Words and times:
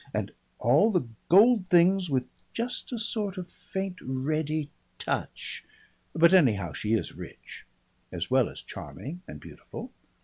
And 0.15 0.31
all 0.57 0.89
the 0.91 1.07
gold 1.29 1.67
things 1.67 2.09
with 2.09 2.25
just 2.55 2.91
a 2.91 2.97
sort 2.97 3.37
of 3.37 3.47
faint 3.47 4.01
reddy 4.01 4.71
touch.... 4.97 5.63
But 6.15 6.33
anyhow, 6.33 6.73
she 6.73 6.95
is 6.95 7.13
rich, 7.13 7.67
as 8.11 8.31
well 8.31 8.49
as 8.49 8.63
charming 8.63 9.21
and 9.27 9.39
beautiful. 9.39 9.91